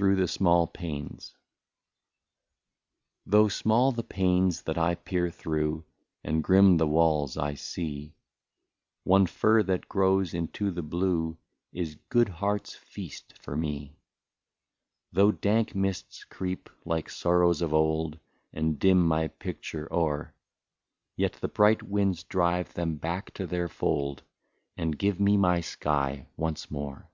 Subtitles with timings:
[0.00, 1.36] 155 THROUGH THE SMALL PANES.
[3.26, 5.86] Though small the panes that I peer through,
[6.22, 8.14] And grim the walls I see,
[9.02, 11.36] One fir that grows into the blue.
[11.72, 13.98] Is good heart's feast for me;
[15.10, 18.20] Though dank mists creep, like sorrows of old,
[18.52, 20.32] And dim my picture o'er,
[21.16, 24.22] Yet the bright winds drive them back to their fold,
[24.76, 27.10] And give me my sky once more.